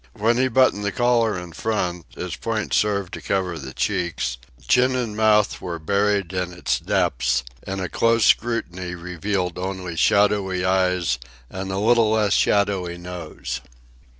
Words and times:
When 0.13 0.37
he 0.37 0.47
buttoned 0.47 0.83
the 0.83 0.91
collar 0.91 1.37
in 1.37 1.51
front, 1.51 2.07
its 2.17 2.35
points 2.35 2.75
served 2.75 3.13
to 3.13 3.21
cover 3.21 3.59
the 3.59 3.71
cheeks, 3.75 4.39
chin 4.67 4.95
and 4.95 5.15
mouth 5.15 5.61
were 5.61 5.77
buried 5.77 6.33
in 6.33 6.53
its 6.53 6.79
depths, 6.79 7.43
and 7.61 7.79
a 7.79 7.87
close 7.87 8.25
scrutiny 8.25 8.95
revealed 8.95 9.59
only 9.59 9.95
shadowy 9.95 10.65
eyes 10.65 11.19
and 11.51 11.71
a 11.71 11.77
little 11.77 12.09
less 12.09 12.33
shadowy 12.33 12.97
nose. 12.97 13.61